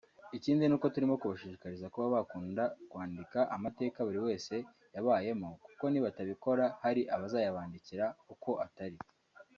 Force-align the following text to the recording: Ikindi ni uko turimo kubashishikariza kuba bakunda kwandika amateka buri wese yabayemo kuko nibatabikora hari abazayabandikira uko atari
Ikindi 0.37 0.63
ni 0.65 0.75
uko 0.77 0.85
turimo 0.93 1.15
kubashishikariza 1.21 1.91
kuba 1.93 2.07
bakunda 2.17 2.63
kwandika 2.89 3.39
amateka 3.55 3.99
buri 4.07 4.19
wese 4.27 4.55
yabayemo 4.95 5.49
kuko 5.65 5.83
nibatabikora 5.89 6.65
hari 6.83 7.01
abazayabandikira 7.15 8.05
uko 8.33 8.51
atari 8.65 8.97